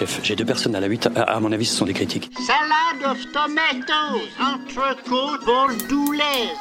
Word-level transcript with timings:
chef. 0.00 0.20
J'ai 0.22 0.36
deux 0.36 0.44
personnes 0.44 0.74
à 0.74 0.80
la 0.80 0.86
8. 0.86 1.10
À, 1.14 1.22
à 1.22 1.40
mon 1.40 1.52
avis, 1.52 1.66
ce 1.66 1.76
sont 1.76 1.84
des 1.84 1.92
critiques. 1.94 2.30
Salade 2.46 3.12
of 3.12 3.18
tomatoes, 3.32 4.28
entrecôte 4.40 5.44
bordelaise. 5.44 6.56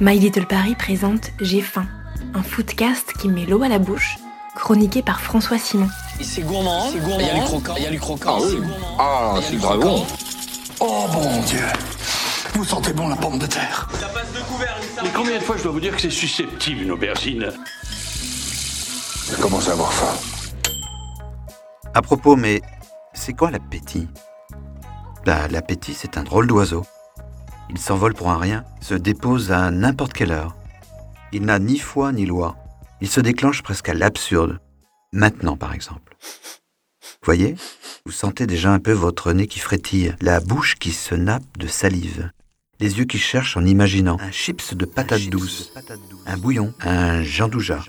My 0.00 0.18
Little 0.18 0.46
Paris 0.46 0.74
présente 0.74 1.30
J'ai 1.40 1.60
faim, 1.60 1.86
un 2.34 2.42
foodcast 2.42 3.12
qui 3.20 3.28
met 3.28 3.46
l'eau 3.46 3.62
à 3.62 3.68
la 3.68 3.78
bouche, 3.78 4.16
chroniqué 4.54 5.02
par 5.02 5.20
François 5.20 5.58
Simon. 5.58 5.88
C'est 6.20 6.42
gourmand. 6.42 6.90
C'est 6.92 7.00
gourmand. 7.00 7.18
Il 7.20 7.26
y 7.26 7.30
a 7.30 7.34
du 7.34 7.40
croquant. 7.44 7.74
Il 7.76 7.82
y 7.82 7.86
a 7.86 7.90
du 7.90 8.00
croquant. 8.00 8.38
Ah 8.40 8.44
oui. 8.44 8.58
Ah, 8.98 9.34
c'est 9.42 9.56
grave 9.56 9.80
bon. 9.80 10.06
Oh 10.80 11.06
bon 11.12 11.40
Dieu 11.42 11.64
Vous 12.54 12.64
sentez 12.64 12.92
bon 12.92 13.08
la 13.08 13.16
pomme 13.16 13.38
de 13.38 13.46
terre 13.46 13.88
Mais 15.02 15.10
combien 15.12 15.36
de 15.38 15.42
fois 15.42 15.56
je 15.56 15.64
dois 15.64 15.72
vous 15.72 15.80
dire 15.80 15.94
que 15.96 16.00
c'est 16.02 16.10
susceptible 16.10 16.82
une 16.82 16.92
aubergine? 16.92 17.50
Je 19.30 19.36
commence 19.42 19.68
à 19.68 19.72
avoir 19.72 19.92
faim? 19.92 20.37
À 21.98 22.00
propos, 22.00 22.36
mais 22.36 22.62
c'est 23.12 23.32
quoi 23.32 23.50
l'appétit? 23.50 24.06
Bah, 25.26 25.48
l'appétit, 25.48 25.94
c'est 25.94 26.16
un 26.16 26.22
drôle 26.22 26.46
d'oiseau. 26.46 26.84
Il 27.70 27.78
s'envole 27.78 28.14
pour 28.14 28.30
un 28.30 28.38
rien, 28.38 28.64
se 28.80 28.94
dépose 28.94 29.50
à 29.50 29.72
n'importe 29.72 30.12
quelle 30.12 30.30
heure. 30.30 30.54
Il 31.32 31.42
n'a 31.42 31.58
ni 31.58 31.76
foi 31.76 32.12
ni 32.12 32.24
loi. 32.24 32.54
Il 33.00 33.08
se 33.08 33.20
déclenche 33.20 33.64
presque 33.64 33.88
à 33.88 33.94
l'absurde. 33.94 34.60
Maintenant, 35.12 35.56
par 35.56 35.74
exemple. 35.74 36.16
Voyez? 37.24 37.56
Vous 38.06 38.12
sentez 38.12 38.46
déjà 38.46 38.70
un 38.70 38.78
peu 38.78 38.92
votre 38.92 39.32
nez 39.32 39.48
qui 39.48 39.58
frétille, 39.58 40.14
la 40.20 40.38
bouche 40.38 40.76
qui 40.76 40.92
se 40.92 41.16
nappe 41.16 41.58
de 41.58 41.66
salive, 41.66 42.30
les 42.80 42.98
yeux 42.98 43.04
qui 43.04 43.18
cherchent 43.18 43.56
en 43.56 43.64
imaginant 43.64 44.16
un 44.20 44.30
chips 44.30 44.74
de 44.74 44.84
patates 44.84 45.28
douces, 45.28 45.72
un 46.26 46.36
bouillon, 46.36 46.72
un 46.80 47.22
jandouja, 47.22 47.80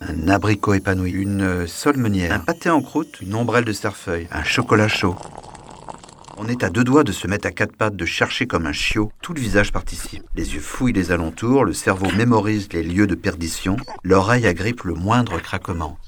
un 0.00 0.28
abricot 0.28 0.74
épanoui, 0.74 1.10
une 1.10 1.66
solmenière, 1.66 2.32
un 2.32 2.38
pâté 2.38 2.70
en 2.70 2.80
croûte, 2.80 3.20
une 3.20 3.34
ombrelle 3.34 3.64
de 3.64 3.72
cerfeuil, 3.72 4.28
un 4.30 4.44
chocolat 4.44 4.88
chaud. 4.88 5.16
On 6.38 6.48
est 6.48 6.62
à 6.62 6.68
deux 6.68 6.84
doigts 6.84 7.02
de 7.02 7.12
se 7.12 7.26
mettre 7.26 7.48
à 7.48 7.50
quatre 7.50 7.74
pattes, 7.74 7.96
de 7.96 8.04
chercher 8.04 8.46
comme 8.46 8.66
un 8.66 8.72
chiot. 8.72 9.10
Tout 9.22 9.32
le 9.32 9.40
visage 9.40 9.72
participe. 9.72 10.22
Les 10.34 10.54
yeux 10.54 10.60
fouillent 10.60 10.92
les 10.92 11.10
alentours, 11.10 11.64
le 11.64 11.72
cerveau 11.72 12.10
mémorise 12.14 12.68
les 12.72 12.82
lieux 12.82 13.06
de 13.06 13.14
perdition, 13.14 13.76
l'oreille 14.02 14.46
agrippe 14.46 14.82
le 14.82 14.94
moindre 14.94 15.40
craquement. 15.40 15.98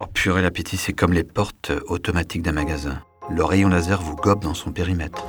Oh 0.00 0.06
purée, 0.06 0.40
l'appétit, 0.40 0.78
c'est 0.78 0.94
comme 0.94 1.12
les 1.12 1.24
portes 1.24 1.70
automatiques 1.86 2.42
d'un 2.42 2.52
magasin. 2.52 3.02
Le 3.30 3.44
rayon 3.44 3.68
laser 3.68 4.00
vous 4.00 4.16
gobe 4.16 4.42
dans 4.42 4.54
son 4.54 4.72
périmètre. 4.72 5.22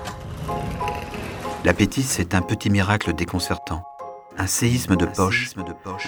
L'appétit, 1.64 2.02
c'est 2.02 2.34
un 2.34 2.42
petit 2.42 2.72
miracle 2.72 3.14
déconcertant. 3.14 3.84
Un 4.36 4.48
séisme 4.48 4.95
de 4.95 5.06
poche, 5.06 5.52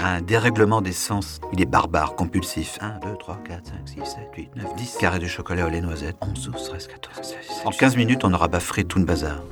un 0.03 0.19
dérèglement 0.19 0.81
des 0.81 0.93
sens. 0.93 1.39
Il 1.51 1.61
est 1.61 1.67
barbare, 1.67 2.15
compulsif. 2.15 2.79
1, 2.81 2.99
2, 3.07 3.17
3, 3.19 3.37
4, 3.47 3.65
5, 3.67 3.73
6, 3.85 3.95
7, 3.95 4.29
8, 4.35 4.55
9, 4.55 4.75
10 4.75 4.97
carrés 4.99 5.19
de 5.19 5.27
chocolat 5.27 5.67
au 5.67 5.69
lait 5.69 5.81
noisette. 5.81 6.15
11, 6.21 6.51
12, 6.51 6.69
13, 6.69 6.87
14, 6.87 7.15
16, 7.17 7.37
17. 7.49 7.67
En 7.67 7.69
15 7.69 7.97
minutes, 7.97 8.23
on 8.23 8.33
aura 8.33 8.47
baffré 8.47 8.83
tout 8.83 8.97
le 8.97 9.05
bazar. 9.05 9.43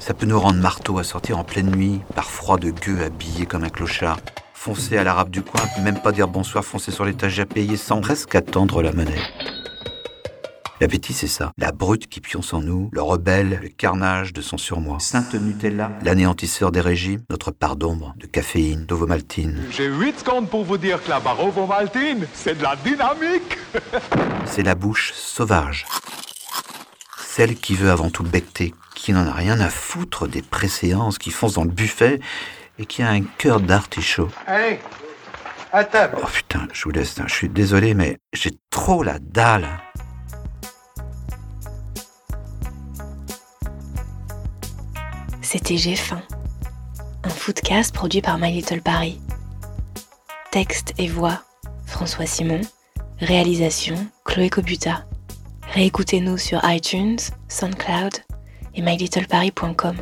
Ça 0.00 0.14
peut 0.14 0.24
nous 0.24 0.40
rendre 0.40 0.58
marteau 0.58 0.96
à 0.98 1.04
sortir 1.04 1.38
en 1.38 1.44
pleine 1.44 1.70
nuit, 1.70 2.00
par 2.14 2.30
froid 2.30 2.56
de 2.56 2.70
gueux, 2.70 3.02
habillé 3.04 3.44
comme 3.44 3.64
un 3.64 3.68
clochard. 3.68 4.20
Foncer 4.54 4.96
à 4.96 5.04
l'arabe 5.04 5.28
du 5.28 5.42
coin, 5.42 5.60
même 5.82 6.00
pas 6.00 6.12
dire 6.12 6.28
bonsoir, 6.28 6.64
foncer 6.64 6.92
sur 6.92 7.04
l'étagère 7.04 7.46
payé 7.46 7.76
sans 7.76 8.00
presque 8.00 8.34
attendre 8.34 8.80
la 8.80 8.92
monnaie. 8.92 9.20
L'appétit, 10.80 11.12
c'est 11.12 11.28
ça. 11.28 11.52
La 11.56 11.70
brute 11.70 12.08
qui 12.08 12.20
pionce 12.20 12.52
en 12.52 12.60
nous, 12.60 12.90
le 12.92 13.00
rebelle, 13.00 13.60
le 13.62 13.68
carnage 13.68 14.32
de 14.32 14.40
son 14.40 14.58
surmoi. 14.58 14.98
Sainte 14.98 15.34
Nutella, 15.34 15.92
l'anéantisseur 16.02 16.72
des 16.72 16.80
régimes, 16.80 17.22
notre 17.30 17.52
part 17.52 17.76
d'ombre, 17.76 18.14
de 18.16 18.26
caféine, 18.26 18.84
d'ovomaltine. 18.84 19.62
J'ai 19.70 19.86
8 19.86 20.20
secondes 20.20 20.48
pour 20.48 20.64
vous 20.64 20.76
dire 20.76 21.02
que 21.02 21.10
la 21.10 21.20
Barovo 21.20 21.66
Maltine, 21.66 22.26
c'est 22.34 22.58
de 22.58 22.62
la 22.62 22.74
dynamique. 22.76 23.58
C'est 24.46 24.62
la 24.62 24.74
bouche 24.74 25.12
sauvage. 25.14 25.86
Celle 27.18 27.56
qui 27.56 27.74
veut 27.74 27.90
avant 27.90 28.10
tout 28.10 28.22
becter, 28.22 28.74
qui 28.94 29.12
n'en 29.12 29.26
a 29.26 29.32
rien 29.32 29.58
à 29.60 29.70
foutre 29.70 30.28
des 30.28 30.42
préséances, 30.42 31.18
qui 31.18 31.30
fonce 31.30 31.54
dans 31.54 31.64
le 31.64 31.70
buffet 31.70 32.20
et 32.78 32.86
qui 32.86 33.02
a 33.02 33.10
un 33.10 33.22
cœur 33.22 33.60
d'artichaut. 33.60 34.28
Allez, 34.46 34.78
à 35.72 35.84
table. 35.84 36.18
Oh 36.22 36.26
putain, 36.32 36.68
je 36.72 36.84
vous 36.84 36.90
laisse, 36.90 37.18
hein. 37.18 37.24
je 37.26 37.34
suis 37.34 37.48
désolé, 37.48 37.94
mais 37.94 38.18
j'ai 38.32 38.52
trop 38.70 39.02
la 39.02 39.18
dalle. 39.18 39.68
C'était 45.44 45.76
J'ai 45.76 45.94
faim, 45.94 46.22
un 47.22 47.28
foodcast 47.28 47.94
produit 47.94 48.22
par 48.22 48.38
My 48.38 48.50
Little 48.50 48.80
Paris. 48.80 49.20
Texte 50.50 50.94
et 50.96 51.06
voix 51.06 51.42
François 51.84 52.24
Simon, 52.24 52.62
réalisation 53.20 53.94
Chloé 54.24 54.48
Cobuta. 54.48 55.04
Réécoutez-nous 55.74 56.38
sur 56.38 56.62
iTunes, 56.64 57.18
SoundCloud 57.48 58.14
et 58.74 58.80
mylittleparis.com. 58.80 59.96